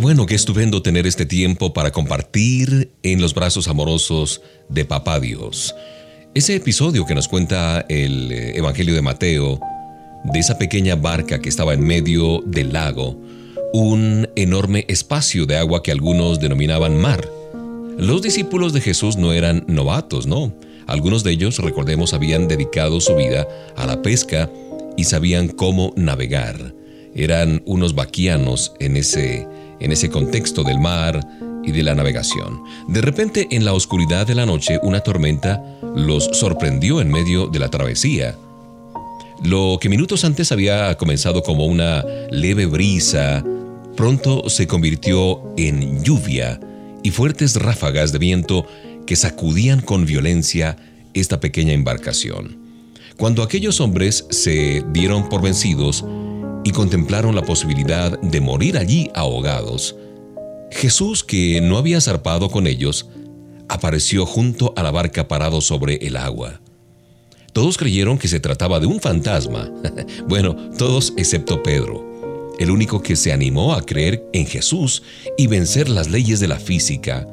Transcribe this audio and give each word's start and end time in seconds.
Bueno, 0.00 0.26
qué 0.26 0.36
estupendo 0.36 0.80
tener 0.80 1.08
este 1.08 1.26
tiempo 1.26 1.72
para 1.72 1.90
compartir 1.90 2.92
en 3.02 3.20
los 3.20 3.34
brazos 3.34 3.66
amorosos 3.66 4.42
de 4.68 4.84
Papá 4.84 5.18
Dios. 5.18 5.74
Ese 6.34 6.54
episodio 6.54 7.04
que 7.04 7.16
nos 7.16 7.26
cuenta 7.26 7.84
el 7.88 8.30
eh, 8.30 8.56
Evangelio 8.56 8.94
de 8.94 9.02
Mateo, 9.02 9.58
de 10.22 10.38
esa 10.38 10.56
pequeña 10.56 10.94
barca 10.94 11.40
que 11.40 11.48
estaba 11.48 11.74
en 11.74 11.80
medio 11.80 12.42
del 12.46 12.72
lago, 12.72 13.20
un 13.72 14.28
enorme 14.36 14.84
espacio 14.86 15.46
de 15.46 15.56
agua 15.56 15.82
que 15.82 15.90
algunos 15.90 16.38
denominaban 16.38 16.96
mar. 16.96 17.28
Los 17.98 18.22
discípulos 18.22 18.72
de 18.72 18.80
Jesús 18.80 19.16
no 19.16 19.32
eran 19.32 19.64
novatos, 19.66 20.28
no. 20.28 20.54
Algunos 20.86 21.24
de 21.24 21.32
ellos, 21.32 21.58
recordemos, 21.58 22.14
habían 22.14 22.46
dedicado 22.46 23.00
su 23.00 23.16
vida 23.16 23.48
a 23.76 23.84
la 23.84 24.00
pesca 24.00 24.48
y 24.96 25.04
sabían 25.04 25.48
cómo 25.48 25.92
navegar. 25.96 26.72
Eran 27.16 27.62
unos 27.66 27.96
vaquianos 27.96 28.74
en 28.78 28.96
ese 28.96 29.46
en 29.80 29.92
ese 29.92 30.10
contexto 30.10 30.64
del 30.64 30.78
mar 30.78 31.20
y 31.64 31.72
de 31.72 31.82
la 31.82 31.94
navegación. 31.94 32.62
De 32.88 33.00
repente, 33.00 33.48
en 33.50 33.64
la 33.64 33.72
oscuridad 33.72 34.26
de 34.26 34.34
la 34.34 34.46
noche, 34.46 34.78
una 34.82 35.00
tormenta 35.00 35.62
los 35.94 36.24
sorprendió 36.32 37.00
en 37.00 37.10
medio 37.10 37.46
de 37.46 37.58
la 37.58 37.68
travesía. 37.68 38.36
Lo 39.44 39.78
que 39.80 39.88
minutos 39.88 40.24
antes 40.24 40.50
había 40.50 40.96
comenzado 40.96 41.42
como 41.42 41.66
una 41.66 42.04
leve 42.30 42.66
brisa, 42.66 43.44
pronto 43.96 44.48
se 44.48 44.66
convirtió 44.66 45.42
en 45.56 46.02
lluvia 46.02 46.58
y 47.02 47.10
fuertes 47.10 47.56
ráfagas 47.56 48.12
de 48.12 48.18
viento 48.18 48.66
que 49.06 49.16
sacudían 49.16 49.80
con 49.80 50.06
violencia 50.06 50.76
esta 51.14 51.40
pequeña 51.40 51.72
embarcación. 51.72 52.58
Cuando 53.16 53.42
aquellos 53.42 53.80
hombres 53.80 54.26
se 54.30 54.84
dieron 54.92 55.28
por 55.28 55.42
vencidos, 55.42 56.04
y 56.68 56.70
contemplaron 56.70 57.34
la 57.34 57.40
posibilidad 57.40 58.20
de 58.20 58.42
morir 58.42 58.76
allí 58.76 59.10
ahogados, 59.14 59.96
Jesús, 60.70 61.24
que 61.24 61.62
no 61.62 61.78
había 61.78 61.98
zarpado 61.98 62.50
con 62.50 62.66
ellos, 62.66 63.08
apareció 63.70 64.26
junto 64.26 64.74
a 64.76 64.82
la 64.82 64.90
barca 64.90 65.28
parado 65.28 65.62
sobre 65.62 65.94
el 66.06 66.18
agua. 66.18 66.60
Todos 67.54 67.78
creyeron 67.78 68.18
que 68.18 68.28
se 68.28 68.38
trataba 68.38 68.80
de 68.80 68.86
un 68.86 69.00
fantasma. 69.00 69.72
bueno, 70.28 70.56
todos 70.76 71.14
excepto 71.16 71.62
Pedro, 71.62 72.52
el 72.58 72.70
único 72.70 73.00
que 73.02 73.16
se 73.16 73.32
animó 73.32 73.72
a 73.72 73.86
creer 73.86 74.28
en 74.34 74.44
Jesús 74.44 75.02
y 75.38 75.46
vencer 75.46 75.88
las 75.88 76.10
leyes 76.10 76.38
de 76.38 76.48
la 76.48 76.58
física 76.58 77.26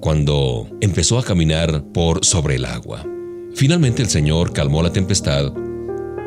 cuando 0.00 0.68
empezó 0.80 1.20
a 1.20 1.24
caminar 1.24 1.84
por 1.94 2.24
sobre 2.24 2.56
el 2.56 2.64
agua. 2.64 3.06
Finalmente 3.54 4.02
el 4.02 4.08
Señor 4.08 4.52
calmó 4.52 4.82
la 4.82 4.92
tempestad 4.92 5.52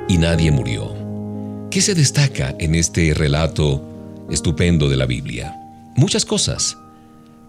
y 0.07 0.17
nadie 0.17 0.51
murió. 0.51 1.04
¿Qué 1.75 1.81
se 1.81 1.93
destaca 1.93 2.55
en 2.57 2.73
este 2.73 3.13
relato 3.13 3.83
estupendo 4.31 4.87
de 4.87 4.95
la 4.95 5.05
Biblia? 5.05 5.53
Muchas 5.97 6.23
cosas, 6.23 6.77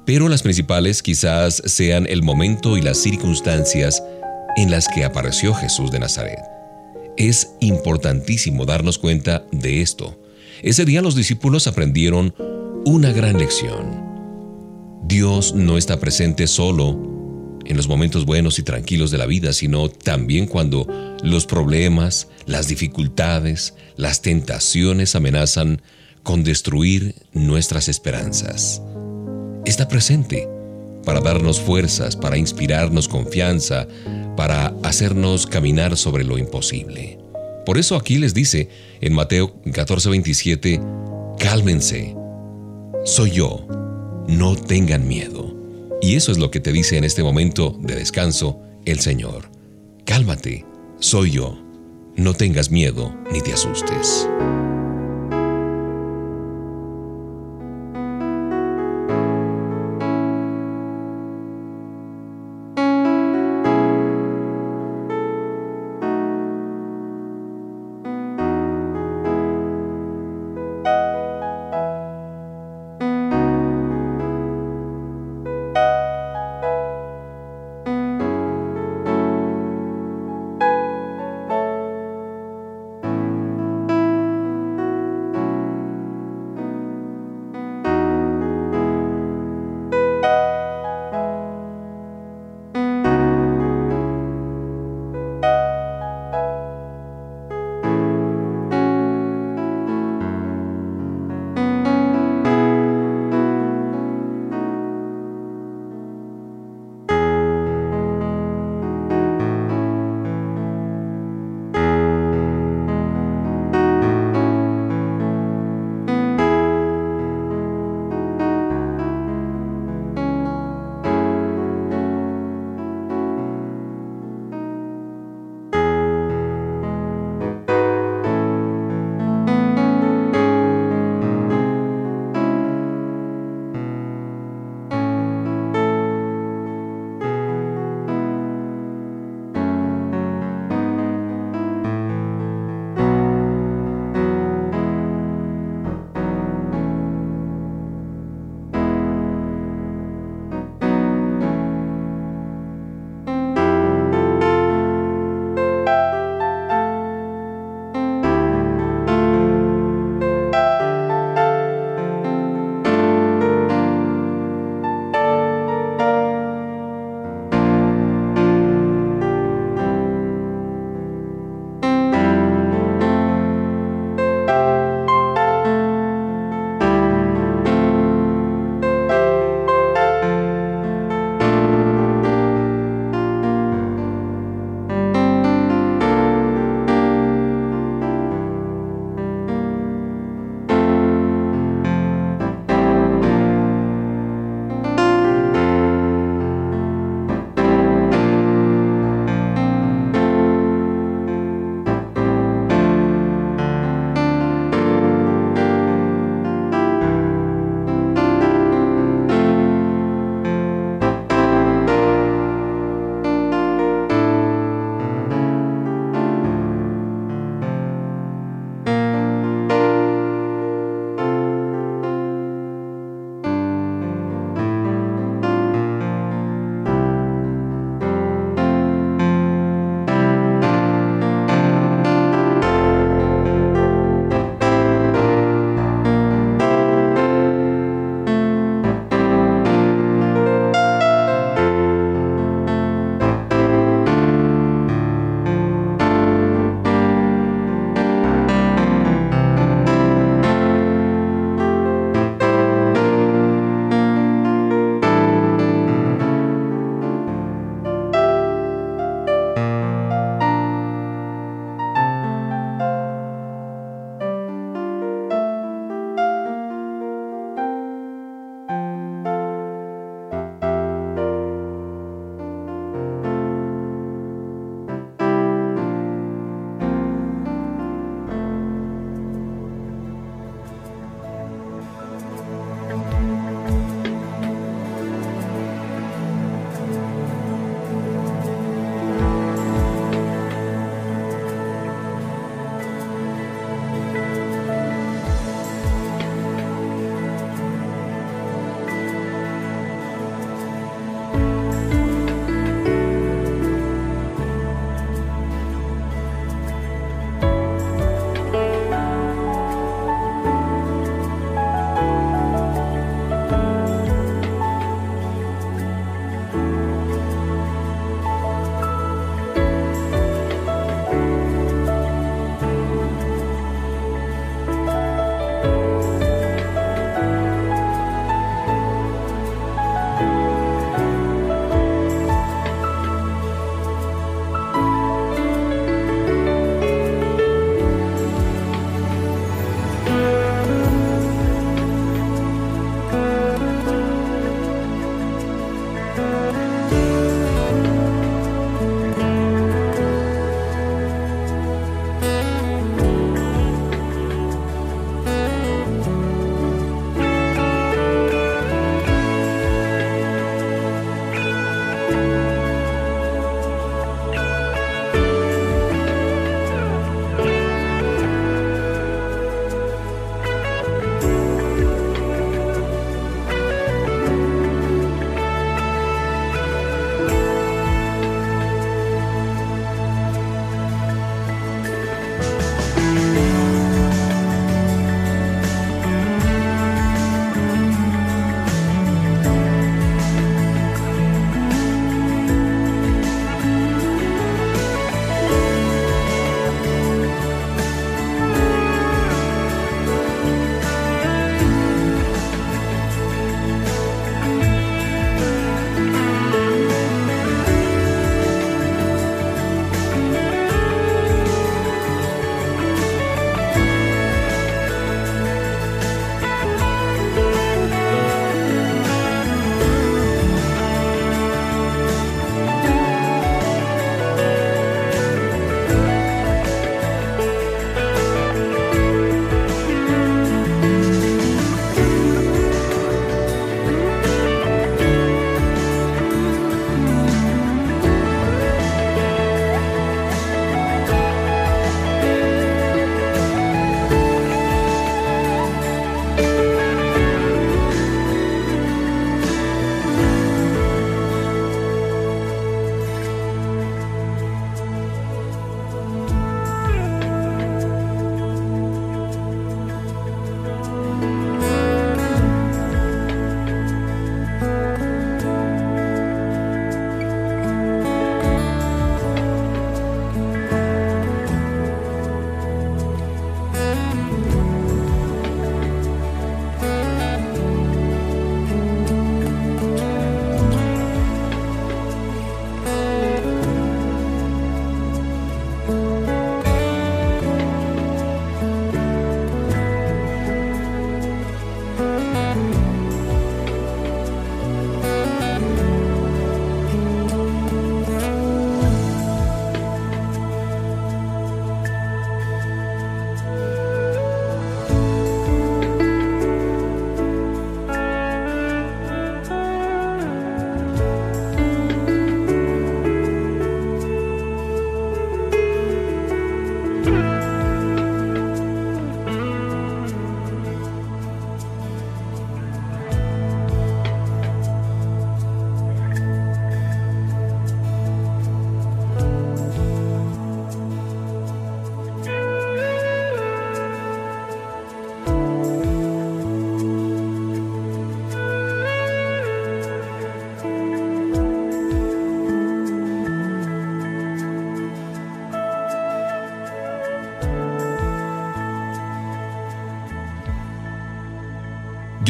pero 0.05 0.29
las 0.29 0.43
principales 0.43 1.01
quizás 1.01 1.63
sean 1.65 2.09
el 2.09 2.25
momento 2.25 2.77
y 2.77 2.83
las 2.83 2.99
circunstancias 2.99 4.03
en 4.57 4.73
las 4.73 4.89
que 4.89 5.05
apareció 5.05 5.55
Jesús 5.55 5.93
de 5.93 6.01
Nazaret. 6.01 6.41
Es 7.17 7.53
importantísimo 7.61 8.67
darnos 8.67 8.99
cuenta 8.99 9.47
de 9.53 9.81
esto. 9.81 10.21
Ese 10.61 10.85
día 10.85 11.03
los 11.03 11.15
discípulos 11.15 11.69
aprendieron 11.69 12.35
una 12.85 13.13
gran 13.13 13.39
lección. 13.39 13.87
Dios 15.05 15.55
no 15.55 15.79
está 15.79 16.01
presente 16.01 16.49
solo 16.49 17.16
en 17.69 17.77
los 17.77 17.89
momentos 17.89 18.25
buenos 18.25 18.59
y 18.59 18.63
tranquilos 18.63 19.11
de 19.11 19.19
la 19.19 19.27
vida, 19.27 19.53
sino 19.53 19.89
también 19.89 20.47
cuando 20.47 20.87
los 21.23 21.47
problemas, 21.47 22.29
las 22.47 22.69
dificultades, 22.69 23.75
las 23.97 24.23
tentaciones 24.23 25.15
amenazan 25.15 25.83
con 26.23 26.45
destruir 26.45 27.15
nuestras 27.33 27.89
esperanzas. 27.89 28.83
Está 29.65 29.89
presente 29.89 30.49
para 31.05 31.21
darnos 31.21 31.61
fuerzas, 31.61 32.17
para 32.17 32.37
inspirarnos 32.37 33.09
confianza, 33.09 33.87
para 34.37 34.75
hacernos 34.83 35.47
caminar 35.47 35.97
sobre 35.97 36.25
lo 36.25 36.37
imposible. 36.37 37.19
Por 37.65 37.79
eso 37.79 37.97
aquí 37.97 38.19
les 38.19 38.35
dice 38.35 38.69
en 39.01 39.13
Mateo 39.13 39.55
14:27, 39.65 40.81
cálmense, 41.39 42.15
soy 43.05 43.31
yo, 43.31 43.67
no 44.29 44.57
tengan 44.57 45.07
miedo. 45.07 45.56
Y 46.01 46.17
eso 46.17 46.33
es 46.33 46.39
lo 46.39 46.51
que 46.51 46.61
te 46.61 46.73
dice 46.73 46.97
en 46.97 47.05
este 47.05 47.23
momento 47.23 47.77
de 47.81 47.97
descanso 47.97 48.61
el 48.85 49.01
Señor. 49.01 49.51
Cálmate, 50.05 50.65
soy 51.01 51.33
yo. 51.33 51.59
No 52.17 52.35
tengas 52.35 52.71
miedo 52.71 53.15
ni 53.33 53.41
te 53.41 53.53
asustes. 53.53 54.29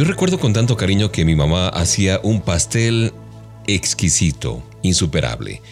Recuerdo 0.06 0.38
con 0.38 0.52
tanto 0.52 0.76
cariño 0.76 1.10
que 1.10 1.24
mi 1.24 1.34
mamá 1.34 1.68
hacía 1.68 2.20
un 2.22 2.40
pastel 2.40 3.12
exquisito, 3.66 4.62
insuperable. 4.82 5.62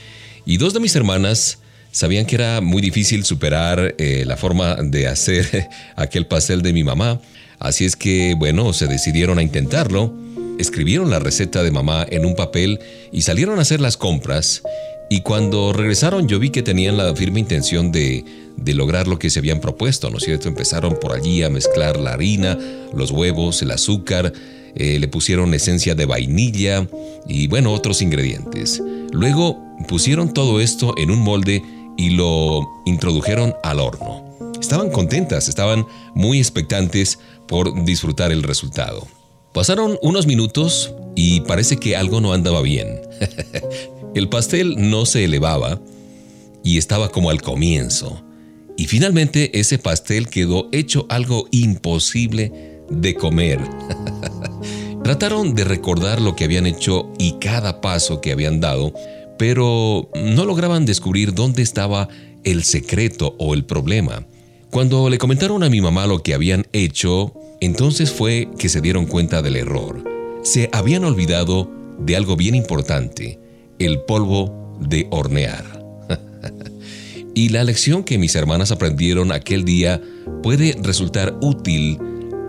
Y 0.45 0.57
dos 0.57 0.75
de 0.75 0.81
mis 0.81 0.97
hermanas 0.97 1.59
sabían 1.91 2.27
que 2.27 2.35
era 2.35 2.61
muy 2.61 2.83
difícil 2.83 3.25
superar 3.25 3.95
eh, 3.99 4.25
la 4.27 4.37
forma 4.37 4.77
de 4.77 5.07
hacer 5.07 5.69
aquel 5.97 6.27
pastel 6.27 6.63
de 6.63 6.73
mi 6.73 6.85
mamá. 6.85 7.21
Así 7.59 7.85
es 7.85 7.97
que, 7.97 8.35
bueno, 8.37 8.73
se 8.73 8.87
decidieron 8.87 9.39
a 9.39 9.43
intentarlo, 9.43 10.13
escribieron 10.59 11.11
la 11.11 11.19
receta 11.21 11.63
de 11.63 11.71
mamá 11.71 12.07
en 12.09 12.27
un 12.27 12.35
papel 12.35 12.81
y 13.13 13.23
salieron 13.23 13.59
a 13.59 13.63
hacer 13.63 13.81
las 13.81 13.97
compras. 13.97 14.63
Y 15.11 15.21
cuando 15.21 15.73
regresaron 15.73 16.29
yo 16.29 16.39
vi 16.39 16.51
que 16.51 16.63
tenían 16.63 16.97
la 16.97 17.15
firme 17.15 17.41
intención 17.41 17.93
de, 17.93 18.25
lograr 18.67 19.07
lo 19.07 19.19
que 19.19 19.31
se 19.31 19.39
habían 19.39 19.61
propuesto, 19.61 20.11
¿no 20.11 20.19
es 20.19 20.25
cierto? 20.25 20.49
Empezaron 20.49 20.99
por 21.01 21.13
allí 21.13 21.43
a 21.43 21.51
mezclar 21.51 21.99
la 21.99 22.15
harina, 22.15 22.59
los 22.95 23.11
huevos, 23.11 23.61
el 23.63 23.71
azúcar, 23.71 24.33
eh, 24.75 24.99
le 24.99 25.09
pusieron 25.09 25.55
esencia 25.55 25.95
de 25.95 26.07
vainilla 26.07 26.89
y 27.29 27.47
bueno, 27.47 27.73
otros 27.73 28.03
ingredientes. 28.03 28.83
Luego 29.13 29.63
pusieron 29.87 30.33
todo 30.33 30.61
esto 30.61 30.95
en 30.97 31.11
un 31.11 31.21
molde 31.21 31.63
y 31.97 32.11
lo 32.11 32.63
introdujeron 32.87 33.55
al 33.63 33.81
horno. 33.81 34.25
Estaban 34.61 34.91
contentas, 34.91 35.49
estaban 35.49 35.87
muy 36.15 36.39
expectantes 36.39 37.19
por 37.47 37.85
disfrutar 37.85 38.33
el 38.33 38.43
resultado. 38.43 39.07
Pasaron 39.53 39.99
unos 40.03 40.27
minutos 40.27 40.93
y 41.15 41.43
parece 41.43 41.77
que 41.77 41.97
algo 41.97 42.21
no 42.21 42.33
andaba 42.33 42.61
bien. 42.63 43.01
el 44.15 44.29
pastel 44.29 44.91
no 44.91 45.07
se 45.07 45.25
elevaba 45.25 45.81
y 46.63 46.79
estaba 46.79 47.11
como 47.11 47.31
al 47.31 47.43
comienzo. 47.43 48.25
Y 48.77 48.87
finalmente 48.87 49.59
ese 49.59 49.79
pastel 49.79 50.29
quedó 50.29 50.69
hecho 50.73 51.07
algo 51.09 51.47
imposible 51.51 52.81
de 52.91 53.15
comer. 53.15 53.61
Trataron 55.05 55.55
de 55.55 55.65
recordar 55.65 56.21
lo 56.21 56.35
que 56.35 56.45
habían 56.45 56.67
hecho 56.67 57.13
y 57.19 57.33
cada 57.39 57.81
paso 57.81 58.21
que 58.21 58.33
habían 58.33 58.61
dado, 58.61 58.93
pero 59.39 60.09
no 60.15 60.45
lograban 60.45 60.87
descubrir 60.87 61.35
dónde 61.35 61.63
estaba 61.63 62.09
el 62.43 62.65
secreto 62.65 63.35
o 63.39 63.55
el 63.55 63.65
problema. 63.65 64.27
Cuando 64.71 65.09
le 65.09 65.19
comentaron 65.19 65.63
a 65.63 65.69
mi 65.69 65.81
mamá 65.81 66.07
lo 66.07 66.23
que 66.23 66.35
habían 66.35 66.67
hecho, 66.73 67.35
entonces 67.61 68.11
fue 68.11 68.49
que 68.59 68.69
se 68.69 68.81
dieron 68.81 69.07
cuenta 69.07 69.43
del 69.43 69.57
error. 69.57 70.03
Se 70.43 70.69
habían 70.73 71.05
olvidado 71.05 71.71
de 71.99 72.17
algo 72.17 72.37
bien 72.37 72.55
importante, 72.55 73.39
el 73.79 74.01
polvo 74.01 74.77
de 74.81 75.07
hornear. 75.11 75.65
y 77.35 77.49
la 77.49 77.65
lección 77.65 78.05
que 78.05 78.19
mis 78.19 78.35
hermanas 78.35 78.71
aprendieron 78.71 79.33
aquel 79.33 79.65
día 79.65 80.01
puede 80.43 80.77
resultar 80.83 81.37
útil 81.41 81.99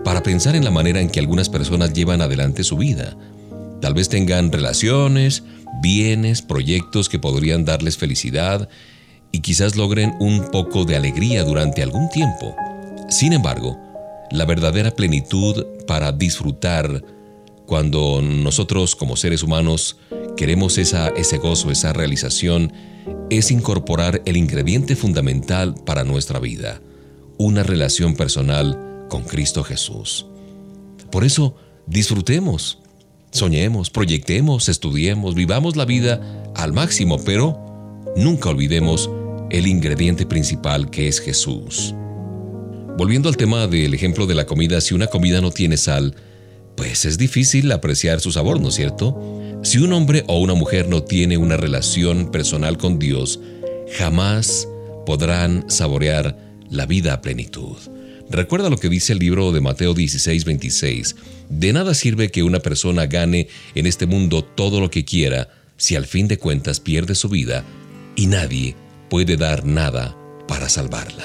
para 0.04 0.22
pensar 0.22 0.54
en 0.54 0.64
la 0.64 0.70
manera 0.70 1.00
en 1.00 1.08
que 1.08 1.20
algunas 1.20 1.48
personas 1.48 1.92
llevan 1.92 2.22
adelante 2.22 2.64
su 2.64 2.76
vida. 2.76 3.16
Tal 3.80 3.94
vez 3.94 4.08
tengan 4.08 4.52
relaciones, 4.52 5.42
bienes, 5.82 6.42
proyectos 6.42 7.08
que 7.08 7.18
podrían 7.18 7.64
darles 7.64 7.96
felicidad 7.96 8.68
y 9.32 9.40
quizás 9.40 9.76
logren 9.76 10.14
un 10.20 10.50
poco 10.50 10.84
de 10.84 10.96
alegría 10.96 11.44
durante 11.44 11.82
algún 11.82 12.08
tiempo. 12.10 12.54
Sin 13.08 13.32
embargo, 13.32 13.78
la 14.30 14.44
verdadera 14.44 14.90
plenitud 14.90 15.64
para 15.86 16.12
disfrutar 16.12 17.02
cuando 17.66 18.22
nosotros 18.22 18.96
como 18.96 19.16
seres 19.16 19.42
humanos 19.42 19.98
queremos 20.36 20.78
esa, 20.78 21.08
ese 21.08 21.38
gozo, 21.38 21.70
esa 21.70 21.92
realización, 21.92 22.72
es 23.30 23.50
incorporar 23.50 24.22
el 24.24 24.36
ingrediente 24.36 24.96
fundamental 24.96 25.74
para 25.84 26.04
nuestra 26.04 26.38
vida, 26.38 26.80
una 27.38 27.62
relación 27.62 28.14
personal 28.14 29.06
con 29.08 29.24
Cristo 29.24 29.64
Jesús. 29.64 30.26
Por 31.10 31.24
eso, 31.24 31.54
disfrutemos, 31.86 32.78
Soñemos, 33.36 33.90
proyectemos, 33.90 34.70
estudiemos, 34.70 35.34
vivamos 35.34 35.76
la 35.76 35.84
vida 35.84 36.22
al 36.54 36.72
máximo, 36.72 37.18
pero 37.22 38.02
nunca 38.16 38.48
olvidemos 38.48 39.10
el 39.50 39.66
ingrediente 39.66 40.24
principal 40.24 40.88
que 40.88 41.06
es 41.06 41.20
Jesús. 41.20 41.94
Volviendo 42.96 43.28
al 43.28 43.36
tema 43.36 43.66
del 43.66 43.92
ejemplo 43.92 44.26
de 44.26 44.34
la 44.34 44.46
comida, 44.46 44.80
si 44.80 44.94
una 44.94 45.08
comida 45.08 45.42
no 45.42 45.50
tiene 45.50 45.76
sal, 45.76 46.14
pues 46.76 47.04
es 47.04 47.18
difícil 47.18 47.72
apreciar 47.72 48.20
su 48.20 48.32
sabor, 48.32 48.60
¿no 48.60 48.68
es 48.68 48.74
cierto? 48.74 49.18
Si 49.62 49.78
un 49.78 49.92
hombre 49.92 50.24
o 50.28 50.38
una 50.40 50.54
mujer 50.54 50.88
no 50.88 51.02
tiene 51.02 51.38
una 51.38 51.56
relación 51.56 52.30
personal 52.30 52.78
con 52.78 52.98
Dios, 52.98 53.40
jamás 53.96 54.68
podrán 55.04 55.64
saborear 55.68 56.38
la 56.70 56.86
vida 56.86 57.14
a 57.14 57.22
plenitud. 57.22 57.76
Recuerda 58.28 58.70
lo 58.70 58.76
que 58.76 58.88
dice 58.88 59.12
el 59.12 59.20
libro 59.20 59.52
de 59.52 59.60
Mateo 59.60 59.94
16, 59.94 60.44
26. 60.44 61.16
De 61.48 61.72
nada 61.72 61.94
sirve 61.94 62.30
que 62.30 62.42
una 62.42 62.58
persona 62.60 63.06
gane 63.06 63.48
en 63.74 63.86
este 63.86 64.06
mundo 64.06 64.42
todo 64.42 64.80
lo 64.80 64.90
que 64.90 65.04
quiera 65.04 65.48
si 65.76 65.94
al 65.94 66.06
fin 66.06 66.26
de 66.26 66.38
cuentas 66.38 66.80
pierde 66.80 67.14
su 67.14 67.28
vida 67.28 67.64
y 68.16 68.26
nadie 68.26 68.74
puede 69.08 69.36
dar 69.36 69.64
nada 69.64 70.16
para 70.48 70.68
salvarla. 70.68 71.24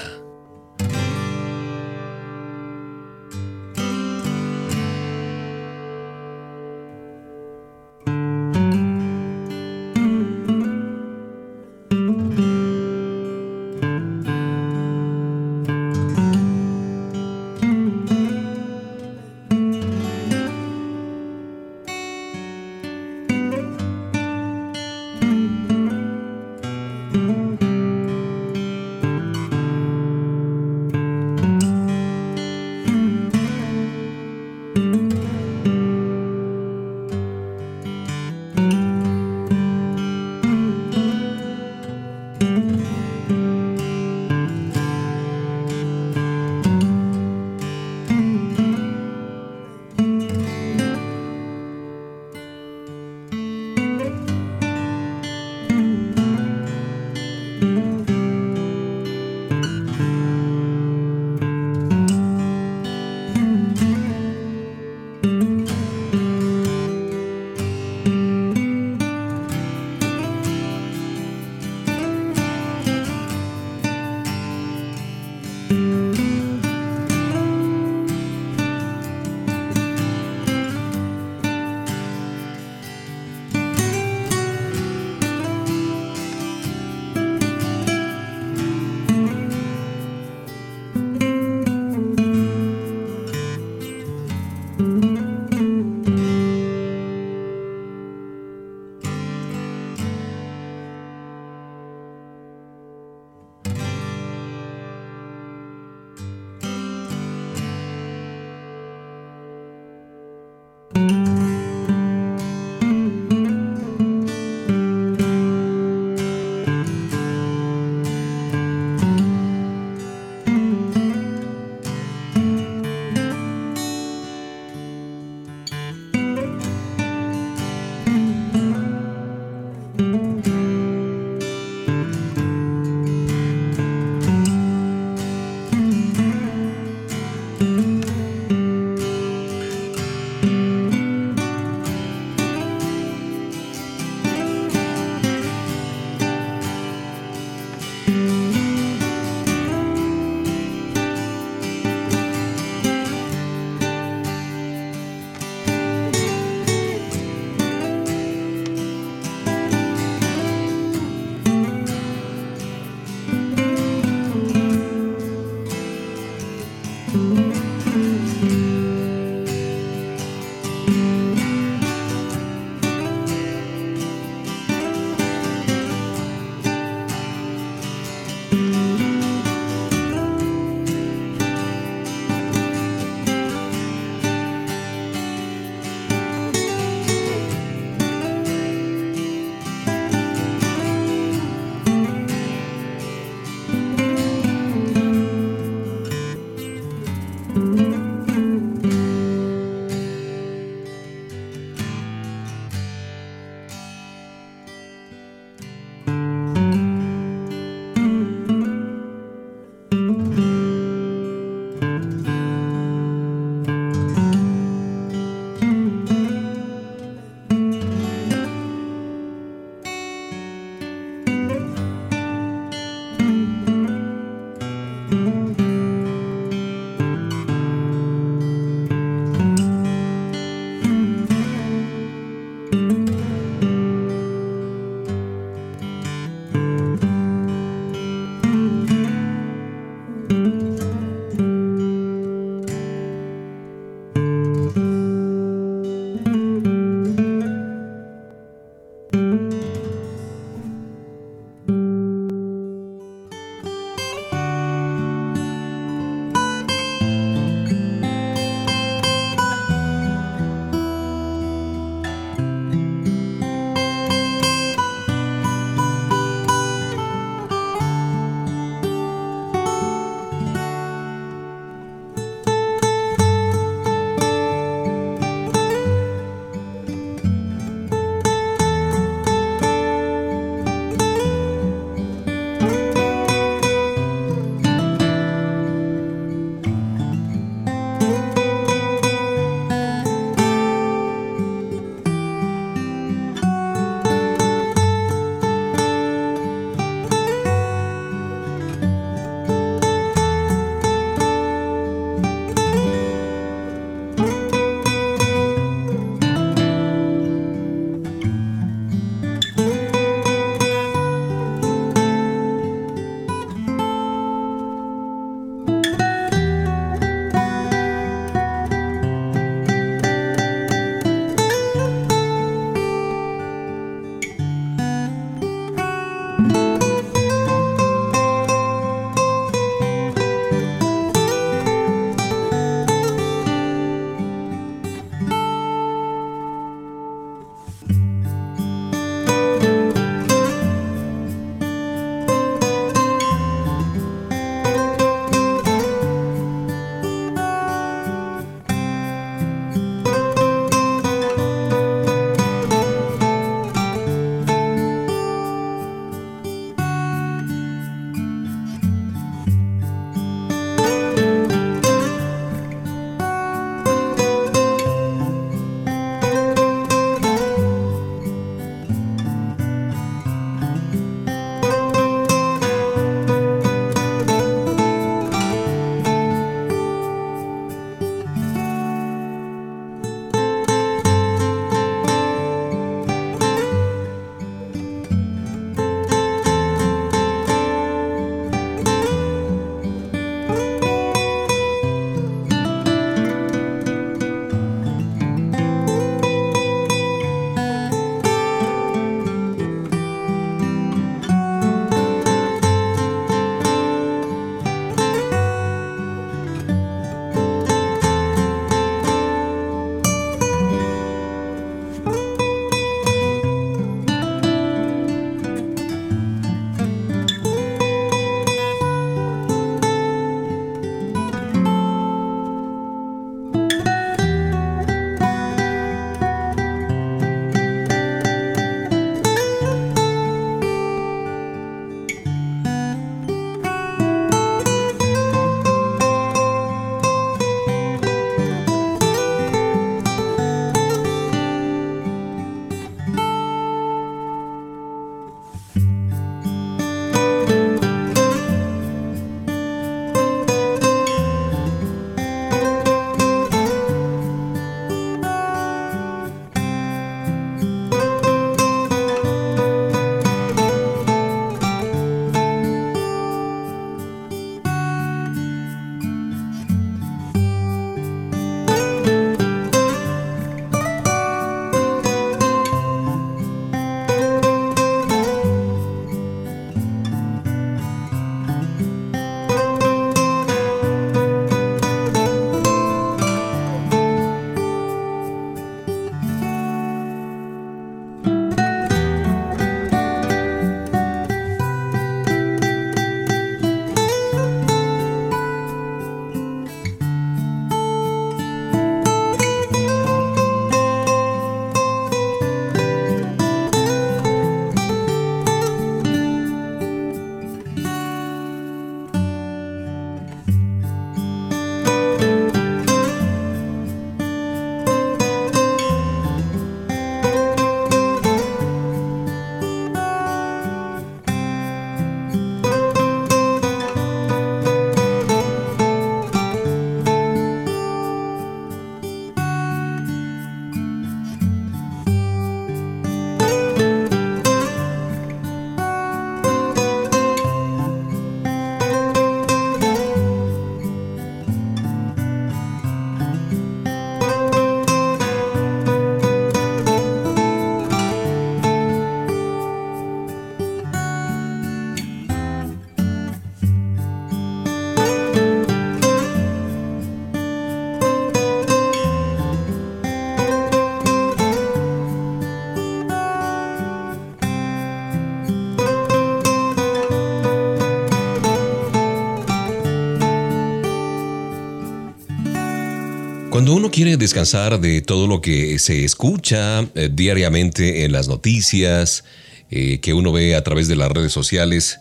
Cuando 573.62 573.76
uno 573.76 573.92
quiere 573.92 574.16
descansar 574.16 574.80
de 574.80 575.02
todo 575.02 575.28
lo 575.28 575.40
que 575.40 575.78
se 575.78 576.04
escucha 576.04 576.80
eh, 576.96 577.08
diariamente 577.12 578.04
en 578.04 578.10
las 578.10 578.26
noticias, 578.26 579.22
eh, 579.70 580.00
que 580.00 580.14
uno 580.14 580.32
ve 580.32 580.56
a 580.56 580.64
través 580.64 580.88
de 580.88 580.96
las 580.96 581.12
redes 581.12 581.30
sociales, 581.30 582.00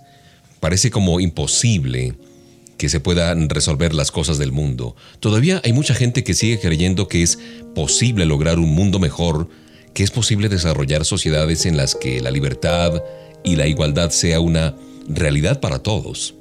parece 0.59 0.89
como 0.89 1.19
imposible 1.19 2.15
que 2.79 2.89
se 2.89 2.99
puedan 2.99 3.47
resolver 3.47 3.93
las 3.93 4.09
cosas 4.09 4.39
del 4.39 4.51
mundo. 4.51 4.95
Todavía 5.19 5.61
hay 5.63 5.71
mucha 5.71 5.93
gente 5.93 6.23
que 6.23 6.33
sigue 6.33 6.59
creyendo 6.59 7.07
que 7.07 7.21
es 7.21 7.37
posible 7.75 8.25
lograr 8.25 8.57
un 8.57 8.73
mundo 8.73 8.97
mejor, 8.97 9.47
que 9.93 10.01
es 10.01 10.09
posible 10.09 10.49
desarrollar 10.49 11.05
sociedades 11.05 11.67
en 11.67 11.77
las 11.77 11.93
que 11.93 12.21
la 12.21 12.31
libertad 12.31 13.03
y 13.43 13.55
la 13.55 13.67
igualdad 13.67 14.09
sea 14.09 14.39
una 14.39 14.73
realidad 15.07 15.59
para 15.59 15.77
todos. 15.77 16.33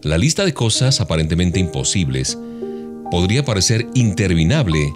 La 0.00 0.16
lista 0.16 0.46
de 0.46 0.54
cosas 0.54 1.02
aparentemente 1.02 1.60
imposibles 1.60 2.38
podría 3.10 3.44
parecer 3.44 3.88
interminable, 3.94 4.92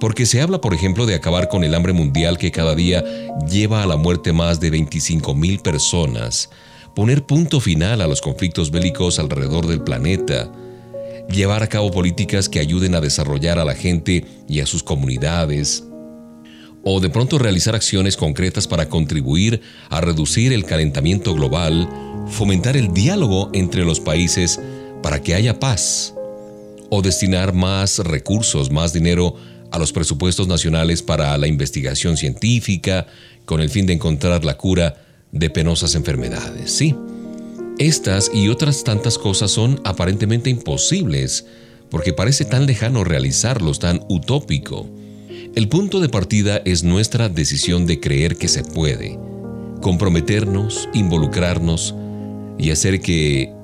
porque 0.00 0.26
se 0.26 0.40
habla, 0.40 0.60
por 0.60 0.74
ejemplo, 0.74 1.06
de 1.06 1.14
acabar 1.14 1.48
con 1.48 1.64
el 1.64 1.74
hambre 1.74 1.92
mundial 1.92 2.38
que 2.38 2.50
cada 2.50 2.74
día 2.74 3.04
lleva 3.48 3.82
a 3.82 3.86
la 3.86 3.96
muerte 3.96 4.32
más 4.32 4.60
de 4.60 4.70
25 4.70 5.34
mil 5.34 5.60
personas, 5.60 6.50
poner 6.94 7.24
punto 7.24 7.60
final 7.60 8.00
a 8.00 8.06
los 8.06 8.20
conflictos 8.20 8.70
bélicos 8.70 9.18
alrededor 9.18 9.66
del 9.66 9.82
planeta, 9.82 10.50
llevar 11.28 11.62
a 11.62 11.68
cabo 11.68 11.90
políticas 11.90 12.48
que 12.48 12.58
ayuden 12.58 12.94
a 12.94 13.00
desarrollar 13.00 13.58
a 13.58 13.64
la 13.64 13.74
gente 13.74 14.24
y 14.48 14.60
a 14.60 14.66
sus 14.66 14.82
comunidades, 14.82 15.84
o 16.84 17.00
de 17.00 17.10
pronto 17.10 17.38
realizar 17.38 17.74
acciones 17.74 18.16
concretas 18.16 18.66
para 18.66 18.88
contribuir 18.88 19.60
a 19.88 20.00
reducir 20.00 20.52
el 20.52 20.64
calentamiento 20.64 21.32
global, 21.34 21.88
fomentar 22.28 22.76
el 22.76 22.92
diálogo 22.92 23.50
entre 23.52 23.84
los 23.84 24.00
países 24.00 24.60
para 25.00 25.22
que 25.22 25.34
haya 25.34 25.60
paz, 25.60 26.14
o 26.94 27.00
destinar 27.00 27.54
más 27.54 28.00
recursos, 28.00 28.70
más 28.70 28.92
dinero 28.92 29.34
a 29.70 29.78
los 29.78 29.92
presupuestos 29.92 30.46
nacionales 30.46 31.00
para 31.00 31.38
la 31.38 31.46
investigación 31.46 32.18
científica 32.18 33.06
con 33.46 33.62
el 33.62 33.70
fin 33.70 33.86
de 33.86 33.94
encontrar 33.94 34.44
la 34.44 34.58
cura 34.58 35.02
de 35.30 35.48
penosas 35.48 35.94
enfermedades. 35.94 36.70
Sí, 36.70 36.94
estas 37.78 38.30
y 38.34 38.50
otras 38.50 38.84
tantas 38.84 39.16
cosas 39.16 39.50
son 39.50 39.80
aparentemente 39.84 40.50
imposibles 40.50 41.46
porque 41.88 42.12
parece 42.12 42.44
tan 42.44 42.66
lejano 42.66 43.04
realizarlos, 43.04 43.78
tan 43.78 44.02
utópico. 44.10 44.86
El 45.54 45.70
punto 45.70 45.98
de 45.98 46.10
partida 46.10 46.60
es 46.66 46.84
nuestra 46.84 47.30
decisión 47.30 47.86
de 47.86 48.00
creer 48.00 48.36
que 48.36 48.48
se 48.48 48.64
puede, 48.64 49.18
comprometernos, 49.80 50.90
involucrarnos 50.92 51.94
y 52.58 52.70
hacer 52.70 53.00
que 53.00 53.61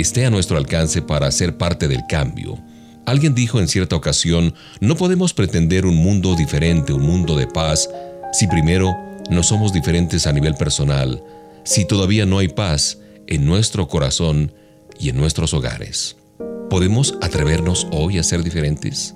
esté 0.00 0.26
a 0.26 0.30
nuestro 0.30 0.56
alcance 0.56 1.02
para 1.02 1.30
ser 1.30 1.56
parte 1.56 1.88
del 1.88 2.02
cambio. 2.08 2.58
Alguien 3.06 3.34
dijo 3.34 3.58
en 3.58 3.68
cierta 3.68 3.96
ocasión, 3.96 4.54
no 4.80 4.96
podemos 4.96 5.32
pretender 5.32 5.86
un 5.86 5.96
mundo 5.96 6.34
diferente, 6.34 6.92
un 6.92 7.02
mundo 7.02 7.36
de 7.36 7.46
paz, 7.46 7.88
si 8.32 8.46
primero 8.46 8.94
no 9.30 9.42
somos 9.42 9.72
diferentes 9.72 10.26
a 10.26 10.32
nivel 10.32 10.54
personal, 10.54 11.22
si 11.64 11.86
todavía 11.86 12.26
no 12.26 12.38
hay 12.38 12.48
paz 12.48 12.98
en 13.26 13.46
nuestro 13.46 13.88
corazón 13.88 14.52
y 14.98 15.08
en 15.08 15.16
nuestros 15.16 15.54
hogares. 15.54 16.16
¿Podemos 16.70 17.14
atrevernos 17.22 17.86
hoy 17.90 18.18
a 18.18 18.22
ser 18.22 18.42
diferentes? 18.42 19.14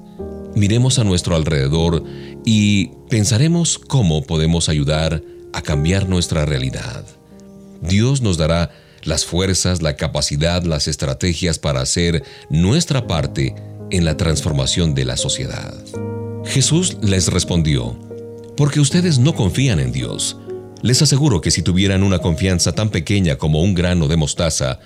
Miremos 0.54 0.98
a 0.98 1.04
nuestro 1.04 1.34
alrededor 1.34 2.02
y 2.44 2.90
pensaremos 3.08 3.78
cómo 3.78 4.22
podemos 4.22 4.68
ayudar 4.68 5.22
a 5.52 5.62
cambiar 5.62 6.08
nuestra 6.08 6.46
realidad. 6.46 7.04
Dios 7.82 8.22
nos 8.22 8.38
dará 8.38 8.70
las 9.04 9.24
fuerzas, 9.24 9.82
la 9.82 9.96
capacidad, 9.96 10.62
las 10.62 10.88
estrategias 10.88 11.58
para 11.58 11.80
hacer 11.80 12.22
nuestra 12.50 13.06
parte 13.06 13.54
en 13.90 14.04
la 14.04 14.16
transformación 14.16 14.94
de 14.94 15.04
la 15.04 15.16
sociedad. 15.16 15.74
Jesús 16.44 16.96
les 17.02 17.28
respondió, 17.28 17.98
porque 18.56 18.80
ustedes 18.80 19.18
no 19.18 19.34
confían 19.34 19.80
en 19.80 19.92
Dios. 19.92 20.36
Les 20.82 21.02
aseguro 21.02 21.40
que 21.40 21.50
si 21.50 21.62
tuvieran 21.62 22.02
una 22.02 22.18
confianza 22.18 22.72
tan 22.72 22.90
pequeña 22.90 23.36
como 23.36 23.62
un 23.62 23.74
grano 23.74 24.08
de 24.08 24.16
mostaza, 24.16 24.80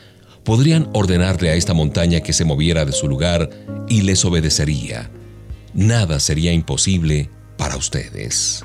podrían 0.45 0.89
ordenarle 0.93 1.51
a 1.51 1.55
esta 1.55 1.75
montaña 1.75 2.21
que 2.21 2.33
se 2.33 2.45
moviera 2.45 2.85
de 2.85 2.93
su 2.93 3.09
lugar 3.09 3.51
y 3.89 4.03
les 4.03 4.25
obedecería. 4.25 5.11
Nada 5.75 6.21
sería 6.21 6.53
imposible 6.53 7.31
para 7.57 7.77
ustedes. 7.77 8.65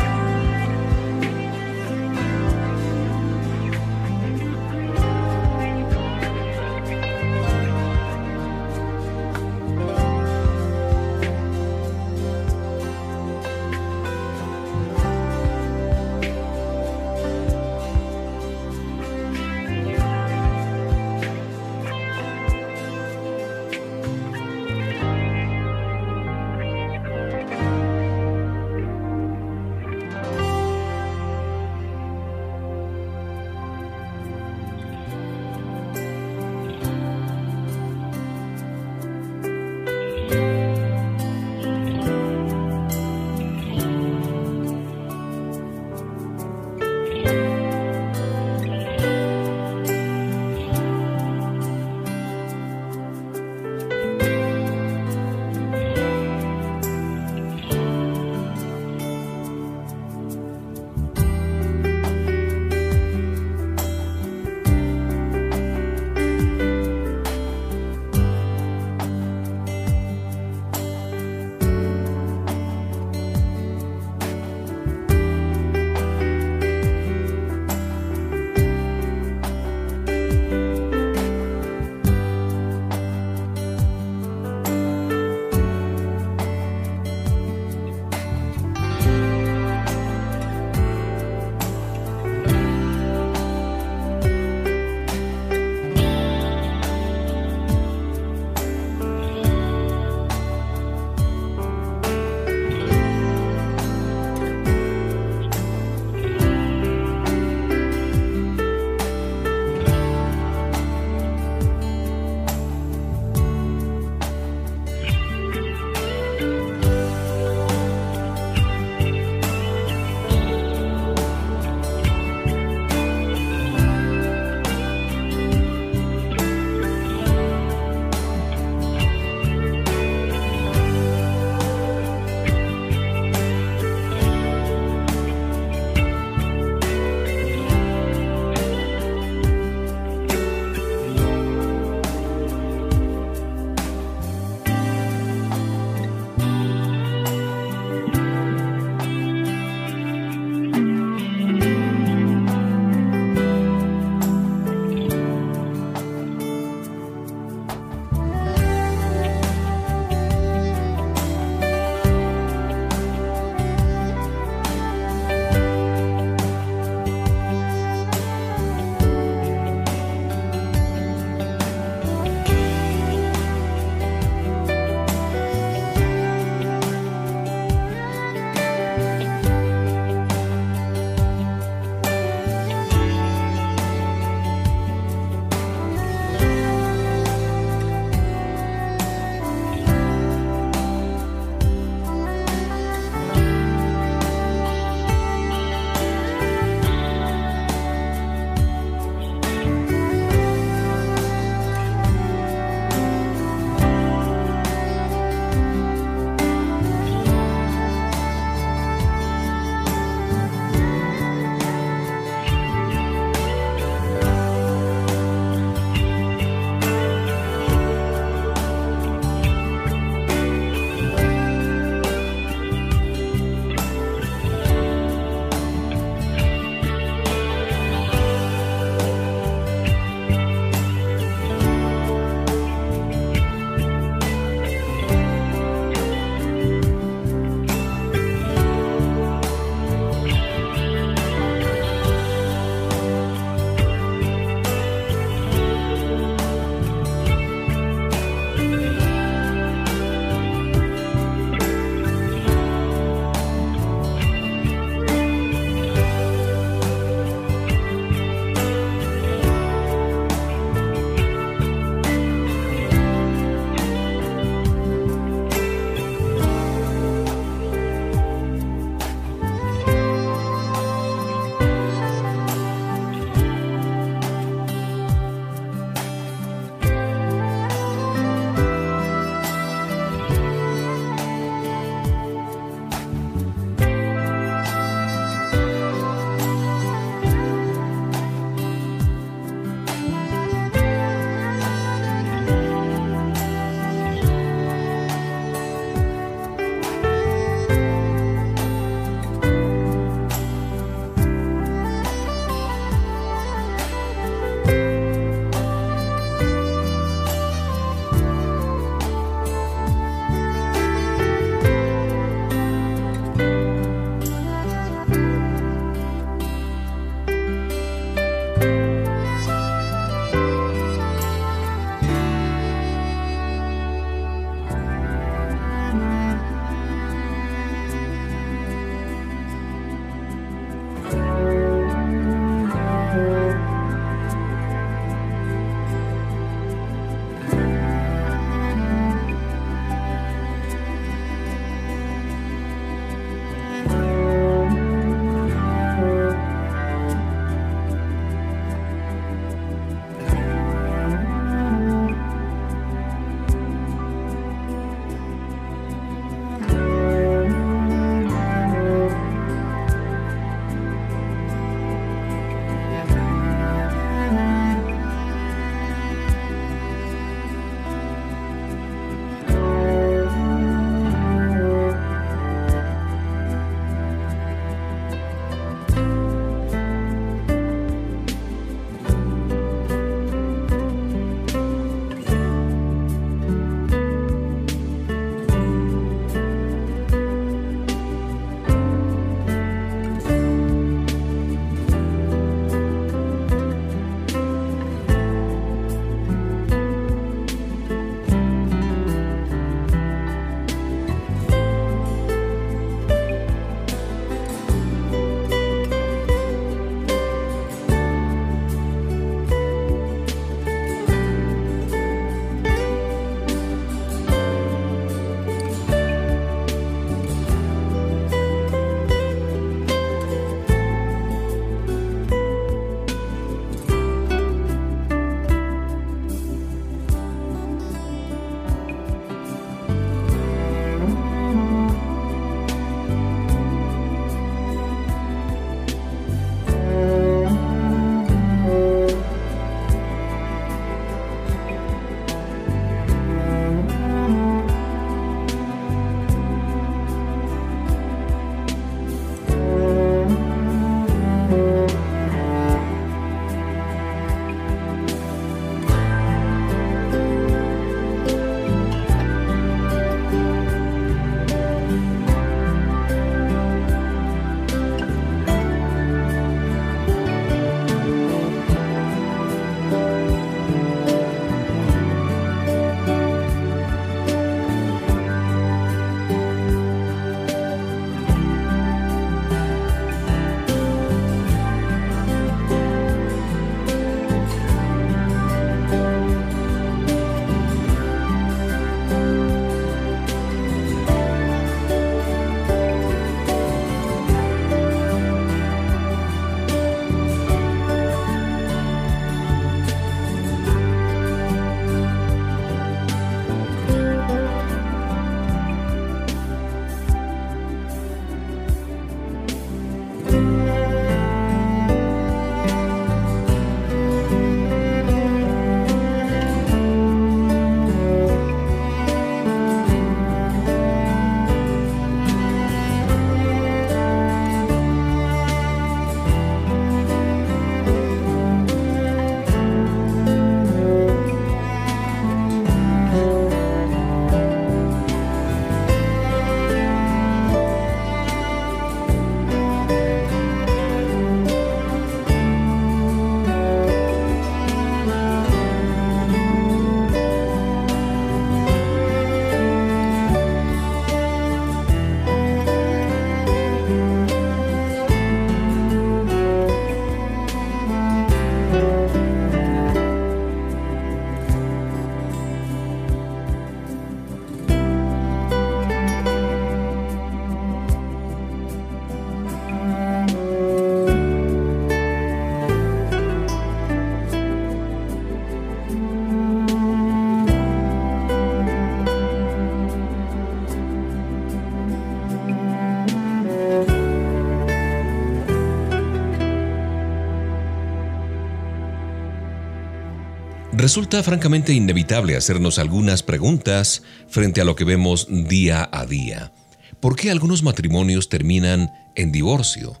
Resulta 590.88 591.22
francamente 591.22 591.74
inevitable 591.74 592.34
hacernos 592.34 592.78
algunas 592.78 593.22
preguntas 593.22 594.02
frente 594.26 594.62
a 594.62 594.64
lo 594.64 594.74
que 594.74 594.84
vemos 594.84 595.26
día 595.28 595.86
a 595.92 596.06
día. 596.06 596.50
¿Por 596.98 597.14
qué 597.14 597.30
algunos 597.30 597.62
matrimonios 597.62 598.30
terminan 598.30 598.90
en 599.14 599.30
divorcio? 599.30 600.00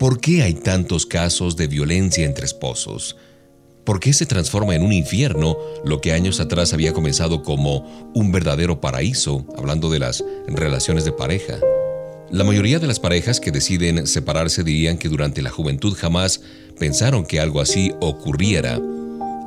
¿Por 0.00 0.18
qué 0.20 0.42
hay 0.42 0.54
tantos 0.54 1.06
casos 1.06 1.56
de 1.56 1.68
violencia 1.68 2.24
entre 2.24 2.44
esposos? 2.44 3.16
¿Por 3.84 4.00
qué 4.00 4.12
se 4.12 4.26
transforma 4.26 4.74
en 4.74 4.82
un 4.82 4.92
infierno 4.92 5.56
lo 5.84 6.00
que 6.00 6.12
años 6.12 6.40
atrás 6.40 6.72
había 6.72 6.92
comenzado 6.92 7.44
como 7.44 8.10
un 8.12 8.32
verdadero 8.32 8.80
paraíso, 8.80 9.46
hablando 9.56 9.90
de 9.90 10.00
las 10.00 10.24
relaciones 10.48 11.04
de 11.04 11.12
pareja? 11.12 11.60
La 12.32 12.42
mayoría 12.42 12.80
de 12.80 12.88
las 12.88 12.98
parejas 12.98 13.38
que 13.38 13.52
deciden 13.52 14.08
separarse 14.08 14.64
dirían 14.64 14.98
que 14.98 15.08
durante 15.08 15.40
la 15.40 15.50
juventud 15.50 15.94
jamás 15.96 16.40
pensaron 16.80 17.24
que 17.24 17.38
algo 17.38 17.60
así 17.60 17.92
ocurriera. 18.00 18.80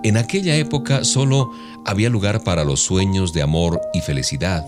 En 0.02 0.16
aquella 0.16 0.56
época 0.56 1.04
solo 1.04 1.52
había 1.86 2.10
lugar 2.10 2.43
para 2.43 2.64
los 2.64 2.80
sueños 2.80 3.34
de 3.34 3.41
amor 3.41 3.82
y 3.93 4.00
felicidad. 4.00 4.66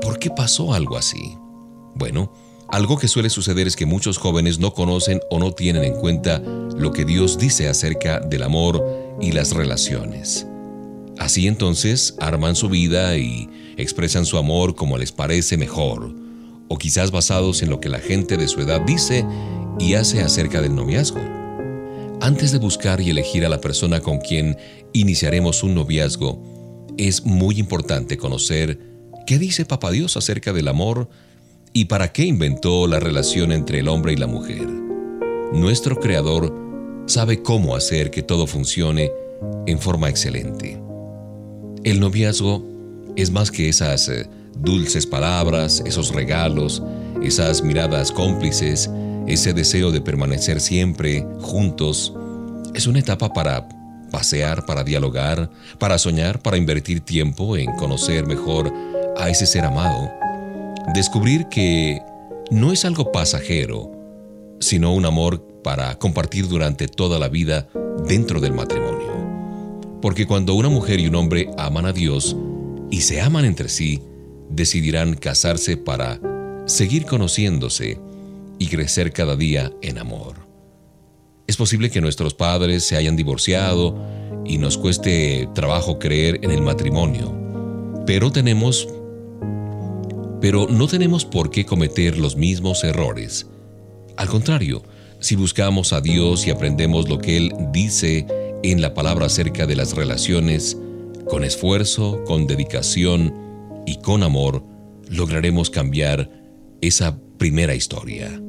¿Por 0.00 0.18
qué 0.18 0.30
pasó 0.30 0.72
algo 0.72 0.96
así? 0.96 1.36
Bueno, 1.94 2.32
algo 2.68 2.96
que 2.96 3.08
suele 3.08 3.28
suceder 3.28 3.66
es 3.66 3.76
que 3.76 3.84
muchos 3.84 4.16
jóvenes 4.16 4.58
no 4.58 4.72
conocen 4.72 5.20
o 5.30 5.38
no 5.38 5.52
tienen 5.52 5.84
en 5.84 5.94
cuenta 5.96 6.38
lo 6.38 6.92
que 6.92 7.04
Dios 7.04 7.36
dice 7.36 7.68
acerca 7.68 8.20
del 8.20 8.42
amor 8.42 8.82
y 9.20 9.32
las 9.32 9.52
relaciones. 9.52 10.46
Así 11.18 11.46
entonces 11.46 12.14
arman 12.18 12.56
su 12.56 12.70
vida 12.70 13.18
y 13.18 13.48
expresan 13.76 14.24
su 14.24 14.38
amor 14.38 14.74
como 14.74 14.96
les 14.96 15.12
parece 15.12 15.58
mejor, 15.58 16.10
o 16.68 16.78
quizás 16.78 17.10
basados 17.10 17.62
en 17.62 17.68
lo 17.68 17.80
que 17.80 17.90
la 17.90 17.98
gente 17.98 18.38
de 18.38 18.48
su 18.48 18.62
edad 18.62 18.80
dice 18.80 19.26
y 19.78 19.94
hace 19.94 20.22
acerca 20.22 20.62
del 20.62 20.74
noviazgo. 20.74 21.43
Antes 22.20 22.52
de 22.52 22.58
buscar 22.58 23.00
y 23.00 23.10
elegir 23.10 23.44
a 23.44 23.48
la 23.48 23.60
persona 23.60 24.00
con 24.00 24.18
quien 24.18 24.56
iniciaremos 24.92 25.62
un 25.62 25.74
noviazgo, 25.74 26.42
es 26.96 27.24
muy 27.24 27.58
importante 27.58 28.16
conocer 28.16 28.78
qué 29.26 29.38
dice 29.38 29.64
Papa 29.64 29.90
Dios 29.90 30.16
acerca 30.16 30.52
del 30.52 30.68
amor 30.68 31.08
¿Y 31.76 31.86
para 31.86 32.12
qué 32.12 32.24
inventó 32.24 32.86
la 32.86 33.00
relación 33.00 33.50
entre 33.50 33.80
el 33.80 33.88
hombre 33.88 34.12
y 34.12 34.16
la 34.16 34.28
mujer? 34.28 34.64
Nuestro 35.52 35.98
Creador 35.98 36.54
sabe 37.06 37.42
cómo 37.42 37.74
hacer 37.74 38.12
que 38.12 38.22
todo 38.22 38.46
funcione 38.46 39.10
en 39.66 39.80
forma 39.80 40.08
excelente. 40.08 40.80
El 41.82 41.98
noviazgo 41.98 42.64
es 43.16 43.32
más 43.32 43.50
que 43.50 43.68
esas 43.68 44.08
dulces 44.56 45.04
palabras, 45.04 45.82
esos 45.84 46.14
regalos, 46.14 46.80
esas 47.24 47.60
miradas 47.64 48.12
cómplices, 48.12 48.88
ese 49.26 49.52
deseo 49.52 49.90
de 49.90 50.00
permanecer 50.00 50.60
siempre 50.60 51.26
juntos. 51.40 52.12
Es 52.74 52.86
una 52.86 52.98
etapa 52.98 53.32
para 53.32 53.68
pasear, 54.10 54.66
para 54.66 54.84
dialogar, 54.84 55.50
para 55.78 55.98
soñar, 55.98 56.40
para 56.40 56.56
invertir 56.56 57.00
tiempo 57.00 57.56
en 57.56 57.74
conocer 57.76 58.26
mejor 58.26 58.72
a 59.16 59.28
ese 59.28 59.46
ser 59.46 59.64
amado 59.64 60.10
descubrir 60.92 61.46
que 61.48 62.02
no 62.50 62.72
es 62.72 62.84
algo 62.84 63.12
pasajero, 63.12 63.90
sino 64.60 64.92
un 64.92 65.06
amor 65.06 65.42
para 65.62 65.98
compartir 65.98 66.48
durante 66.48 66.88
toda 66.88 67.18
la 67.18 67.28
vida 67.28 67.68
dentro 68.06 68.40
del 68.40 68.52
matrimonio. 68.52 69.12
Porque 70.02 70.26
cuando 70.26 70.54
una 70.54 70.68
mujer 70.68 71.00
y 71.00 71.06
un 71.06 71.14
hombre 71.14 71.48
aman 71.56 71.86
a 71.86 71.92
Dios 71.92 72.36
y 72.90 73.00
se 73.00 73.22
aman 73.22 73.46
entre 73.46 73.68
sí, 73.68 74.02
decidirán 74.50 75.14
casarse 75.14 75.76
para 75.76 76.20
seguir 76.66 77.06
conociéndose 77.06 77.98
y 78.58 78.66
crecer 78.68 79.12
cada 79.12 79.36
día 79.36 79.72
en 79.82 79.98
amor. 79.98 80.46
Es 81.46 81.56
posible 81.56 81.90
que 81.90 82.00
nuestros 82.00 82.34
padres 82.34 82.84
se 82.84 82.96
hayan 82.96 83.16
divorciado 83.16 83.96
y 84.44 84.58
nos 84.58 84.78
cueste 84.78 85.48
trabajo 85.54 85.98
creer 85.98 86.40
en 86.42 86.50
el 86.50 86.62
matrimonio, 86.62 87.34
pero 88.06 88.30
tenemos 88.30 88.88
pero 90.40 90.66
no 90.68 90.86
tenemos 90.88 91.24
por 91.24 91.50
qué 91.50 91.64
cometer 91.64 92.18
los 92.18 92.36
mismos 92.36 92.84
errores. 92.84 93.46
Al 94.18 94.28
contrario, 94.28 94.82
si 95.18 95.36
buscamos 95.36 95.94
a 95.94 96.02
Dios 96.02 96.46
y 96.46 96.50
aprendemos 96.50 97.08
lo 97.08 97.18
que 97.18 97.38
Él 97.38 97.54
dice 97.72 98.26
en 98.62 98.82
la 98.82 98.92
palabra 98.92 99.24
acerca 99.24 99.66
de 99.66 99.74
las 99.74 99.94
relaciones, 99.94 100.76
con 101.30 101.44
esfuerzo, 101.44 102.22
con 102.26 102.46
dedicación 102.46 103.34
y 103.86 103.96
con 104.02 104.22
amor, 104.22 104.62
lograremos 105.08 105.70
cambiar 105.70 106.30
esa 106.82 107.18
primera 107.38 107.74
historia. 107.74 108.40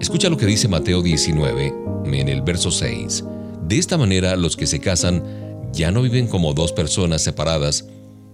Escucha 0.00 0.28
lo 0.28 0.36
que 0.36 0.46
dice 0.46 0.68
Mateo 0.68 1.02
19 1.02 1.72
en 2.04 2.28
el 2.28 2.42
verso 2.42 2.70
6. 2.70 3.24
De 3.66 3.78
esta 3.78 3.96
manera 3.96 4.36
los 4.36 4.56
que 4.56 4.66
se 4.66 4.80
casan 4.80 5.22
ya 5.72 5.90
no 5.90 6.02
viven 6.02 6.26
como 6.26 6.54
dos 6.54 6.72
personas 6.72 7.22
separadas, 7.22 7.86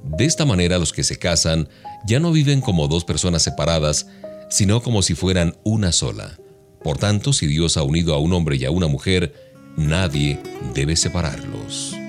de 0.04 0.24
esta 0.24 0.44
manera 0.44 0.78
los 0.78 0.92
que 0.92 1.04
se 1.04 1.18
casan 1.18 1.68
ya 2.06 2.20
no 2.20 2.32
viven 2.32 2.60
como 2.60 2.88
dos 2.88 3.04
personas 3.04 3.42
separadas, 3.42 4.06
sino 4.48 4.82
como 4.82 5.02
si 5.02 5.14
fueran 5.14 5.56
una 5.64 5.92
sola. 5.92 6.38
Por 6.82 6.98
tanto, 6.98 7.32
si 7.32 7.46
Dios 7.46 7.76
ha 7.76 7.82
unido 7.82 8.14
a 8.14 8.18
un 8.18 8.32
hombre 8.32 8.56
y 8.56 8.64
a 8.64 8.70
una 8.70 8.86
mujer, 8.86 9.34
nadie 9.76 10.40
debe 10.74 10.96
separarlos. 10.96 11.99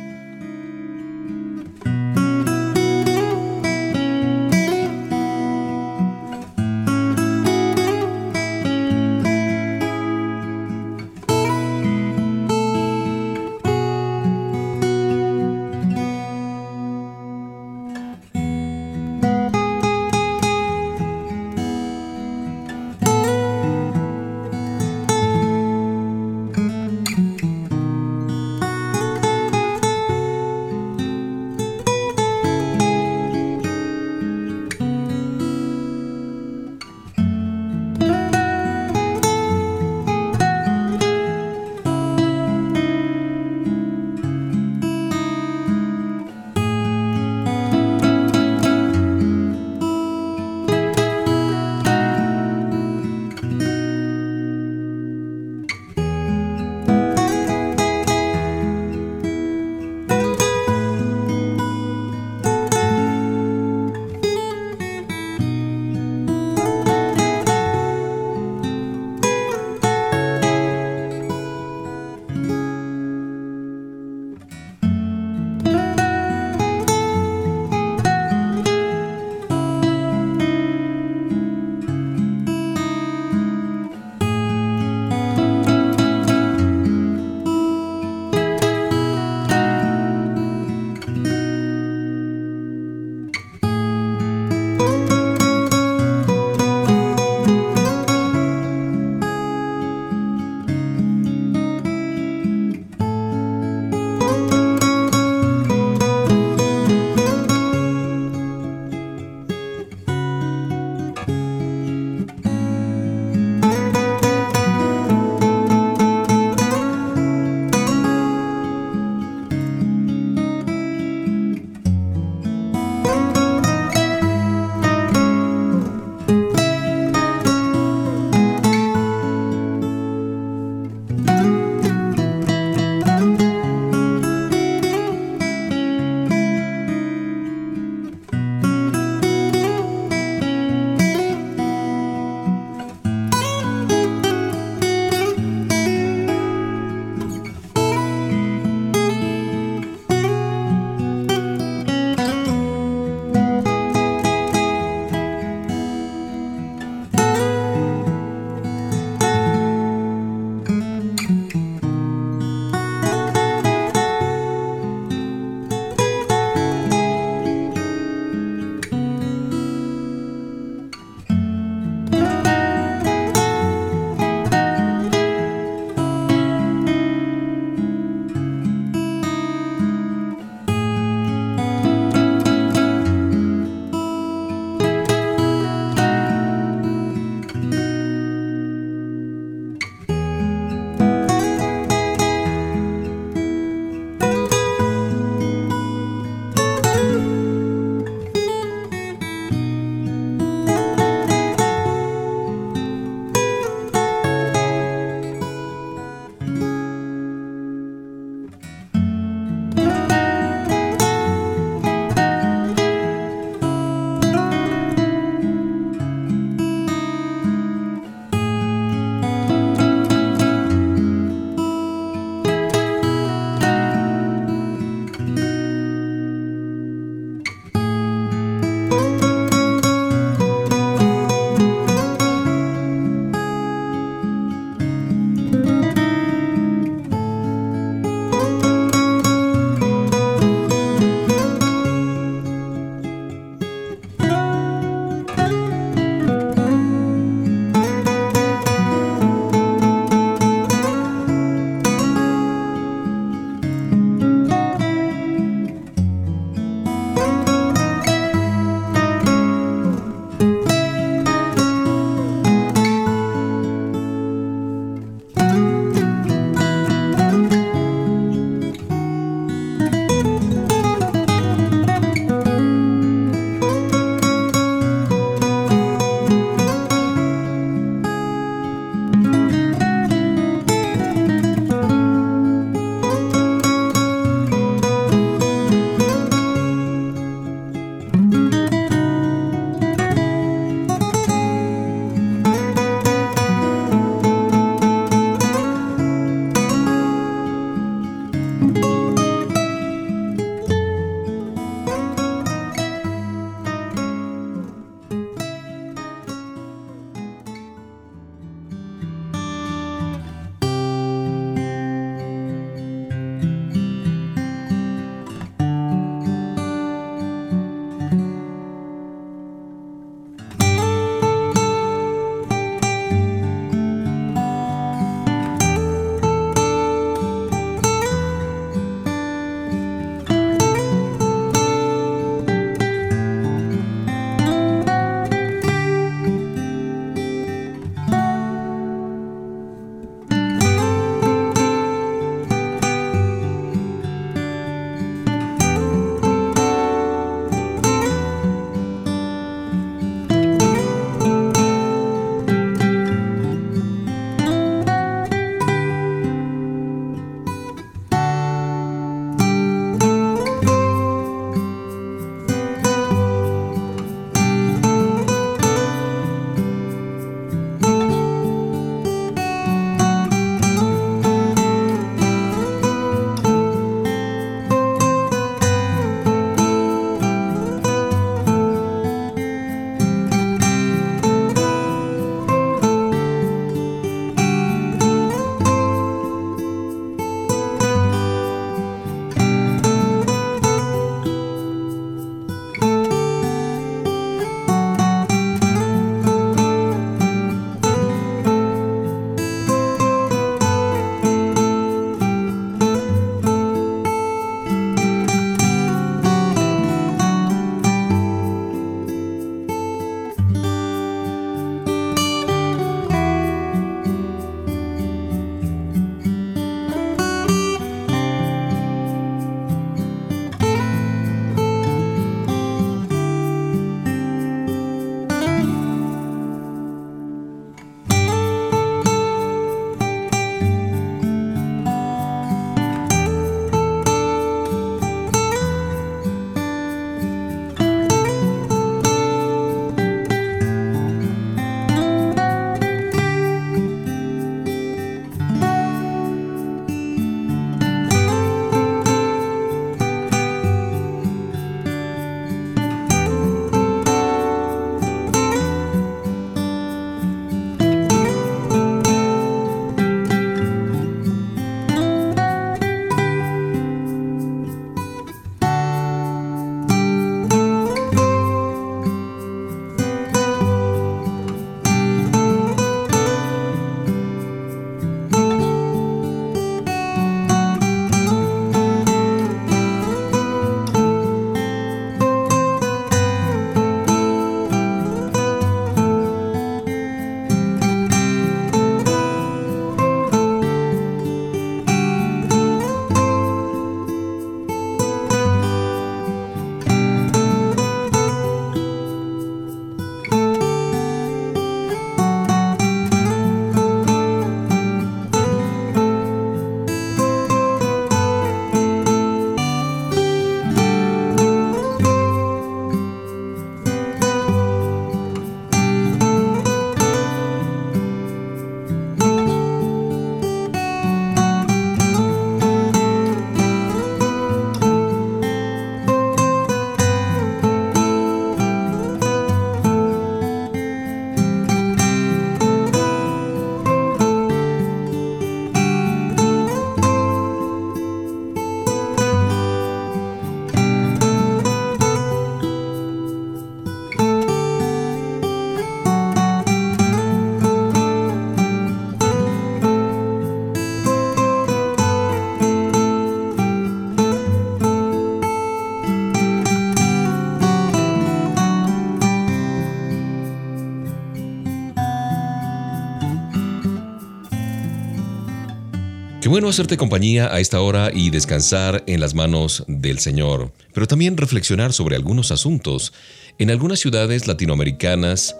Bueno 566.62 566.70
hacerte 566.70 566.96
compañía 566.96 567.52
a 567.52 567.60
esta 567.60 567.82
hora 567.82 568.12
y 568.14 568.30
descansar 568.30 569.04
en 569.08 569.20
las 569.20 569.34
manos 569.34 569.84
del 569.88 570.20
Señor, 570.20 570.72
pero 570.94 571.08
también 571.08 571.36
reflexionar 571.36 571.92
sobre 571.92 572.16
algunos 572.16 572.52
asuntos. 572.52 573.14
En 573.58 573.72
algunas 573.72 573.98
ciudades 574.00 574.46
latinoamericanas 574.46 575.56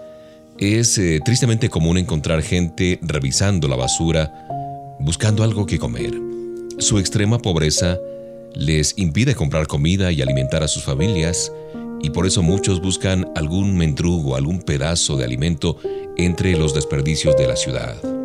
es 0.58 0.96
eh, 0.98 1.18
tristemente 1.24 1.70
común 1.70 1.98
encontrar 1.98 2.40
gente 2.40 3.00
revisando 3.02 3.66
la 3.66 3.74
basura, 3.74 4.32
buscando 5.00 5.42
algo 5.42 5.66
que 5.66 5.80
comer. 5.80 6.14
Su 6.78 7.00
extrema 7.00 7.40
pobreza 7.40 7.98
les 8.54 8.94
impide 8.96 9.34
comprar 9.34 9.66
comida 9.66 10.12
y 10.12 10.22
alimentar 10.22 10.62
a 10.62 10.68
sus 10.68 10.84
familias, 10.84 11.50
y 12.00 12.10
por 12.10 12.28
eso 12.28 12.44
muchos 12.44 12.80
buscan 12.80 13.28
algún 13.34 13.76
mendrugo, 13.76 14.36
algún 14.36 14.62
pedazo 14.62 15.16
de 15.16 15.24
alimento 15.24 15.78
entre 16.16 16.56
los 16.56 16.74
desperdicios 16.74 17.36
de 17.36 17.48
la 17.48 17.56
ciudad 17.56 18.21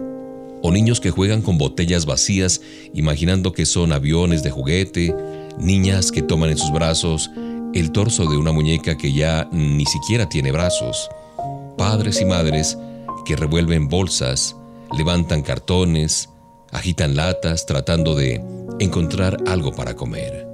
o 0.62 0.72
niños 0.72 1.00
que 1.00 1.12
juegan 1.12 1.42
con 1.42 1.58
botellas 1.58 2.06
vacías 2.06 2.62
imaginando 2.94 3.54
que 3.54 3.66
son 3.66 3.92
aviones 3.92 4.44
de 4.44 4.52
juguete, 4.52 5.16
niñas 5.58 6.12
que 6.12 6.22
toman 6.22 6.50
en 6.50 6.58
sus 6.58 6.72
brazos 6.72 7.30
el 7.74 7.92
torso 7.92 8.26
de 8.26 8.38
una 8.38 8.52
muñeca 8.52 8.98
que 8.98 9.14
ya 9.14 9.48
ni 9.52 9.86
siquiera 9.86 10.28
tiene 10.30 10.52
brazos, 10.52 11.10
padres 11.78 12.22
y 12.22 12.26
madres 12.26 12.78
que 13.26 13.36
revuelven 13.36 13.88
bolsas, 13.88 14.56
levantan 14.98 15.42
cartones, 15.42 16.30
agitan 16.72 17.16
latas 17.16 17.66
tratando 17.66 18.16
de 18.16 18.42
encontrar 18.80 19.38
algo 19.48 19.74
para 19.74 19.96
comer. 19.96 20.48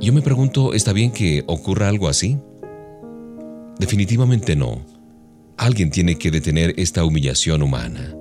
Yo 0.00 0.12
me 0.12 0.22
pregunto, 0.22 0.72
¿está 0.72 0.92
bien 0.92 1.10
que 1.10 1.44
ocurra 1.46 1.88
algo 1.88 2.08
así? 2.08 2.38
Definitivamente 3.78 4.56
no. 4.56 4.80
Alguien 5.56 5.90
tiene 5.90 6.16
que 6.16 6.30
detener 6.30 6.72
esta 6.78 7.04
humillación 7.04 7.62
humana. 7.62 8.14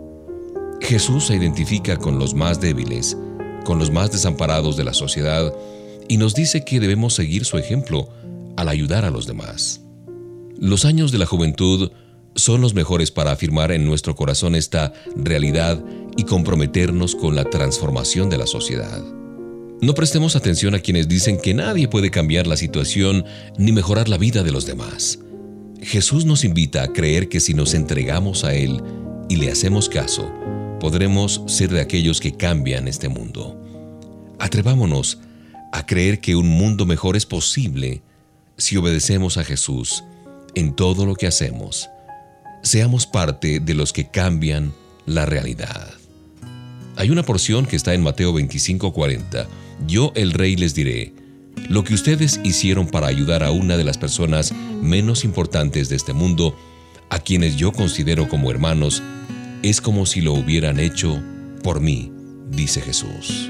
Jesús 0.82 1.28
se 1.28 1.36
identifica 1.36 1.98
con 1.98 2.20
los 2.20 2.34
más 2.34 2.60
débiles, 2.60 3.18
con 3.66 3.80
los 3.80 3.92
más 3.92 4.12
desamparados 4.12 4.78
de 4.78 4.84
la 4.84 4.94
sociedad 4.94 5.54
y 6.08 6.18
nos 6.18 6.34
dice 6.34 6.64
que 6.66 6.80
debemos 6.80 7.14
seguir 7.14 7.46
su 7.46 7.58
ejemplo 7.58 8.10
al 8.58 8.68
ayudar 8.68 9.06
a 9.06 9.12
los 9.12 9.28
demás. 9.28 9.82
Los 10.58 10.86
años 10.86 11.12
de 11.12 11.20
la 11.20 11.26
juventud 11.26 11.92
son 12.36 12.62
los 12.62 12.74
mejores 12.74 13.12
para 13.12 13.32
afirmar 13.32 13.72
en 13.72 13.86
nuestro 13.86 14.16
corazón 14.16 14.56
esta 14.56 14.94
realidad 15.16 15.84
y 16.18 16.24
comprometernos 16.24 17.16
con 17.16 17.36
la 17.36 17.46
transformación 17.46 18.30
de 18.30 18.38
la 18.38 18.48
sociedad. 18.48 19.02
No 19.82 19.94
prestemos 19.94 20.36
atención 20.36 20.76
a 20.76 20.80
quienes 20.80 21.08
dicen 21.08 21.40
que 21.40 21.54
nadie 21.54 21.88
puede 21.88 22.12
cambiar 22.12 22.48
la 22.48 22.58
situación 22.58 23.24
ni 23.58 23.72
mejorar 23.72 24.10
la 24.10 24.18
vida 24.18 24.44
de 24.44 24.52
los 24.52 24.66
demás. 24.66 25.20
Jesús 25.82 26.26
nos 26.26 26.44
invita 26.44 26.84
a 26.84 26.92
creer 26.92 27.30
que 27.30 27.40
si 27.40 27.54
nos 27.54 27.74
entregamos 27.74 28.44
a 28.44 28.54
Él 28.54 28.82
y 29.30 29.38
le 29.38 29.50
hacemos 29.50 29.88
caso, 29.88 30.30
podremos 30.80 31.42
ser 31.48 31.70
de 31.70 31.82
aquellos 31.82 32.20
que 32.20 32.36
cambian 32.36 32.88
este 32.88 33.10
mundo. 33.10 33.60
Atrevámonos 34.40 35.20
a 35.72 35.86
creer 35.86 36.20
que 36.20 36.36
un 36.36 36.48
mundo 36.48 36.86
mejor 36.86 37.16
es 37.16 37.26
posible 37.26 38.02
si 38.58 38.78
obedecemos 38.78 39.38
a 39.38 39.44
Jesús 39.44 40.04
en 40.56 40.76
todo 40.76 41.06
lo 41.06 41.16
que 41.16 41.28
hacemos. 41.28 41.90
Seamos 42.64 43.06
parte 43.06 43.60
de 43.60 43.74
los 43.74 43.94
que 43.94 44.10
cambian 44.10 44.74
la 45.06 45.26
realidad. 45.26 45.94
Hay 46.96 47.10
una 47.10 47.24
porción 47.24 47.66
que 47.66 47.76
está 47.76 47.94
en 47.94 48.02
Mateo 48.02 48.34
25:40. 48.34 49.48
Yo 49.88 50.12
el 50.16 50.34
rey 50.34 50.56
les 50.58 50.76
diré, 50.76 51.14
lo 51.70 51.84
que 51.84 51.94
ustedes 51.94 52.40
hicieron 52.44 52.88
para 52.88 53.08
ayudar 53.08 53.44
a 53.44 53.52
una 53.52 53.78
de 53.78 53.84
las 53.84 53.98
personas 53.98 54.54
menos 54.82 55.24
importantes 55.24 55.88
de 55.90 55.96
este 55.96 56.14
mundo, 56.14 56.58
a 57.10 57.20
quienes 57.20 57.56
yo 57.56 57.72
considero 57.72 58.28
como 58.28 58.52
hermanos, 58.52 59.02
es 59.64 59.82
como 59.82 60.06
si 60.06 60.22
lo 60.22 60.34
hubieran 60.34 60.80
hecho 60.80 61.22
por 61.64 61.82
mí, 61.82 62.12
dice 62.50 62.82
Jesús. 62.82 63.50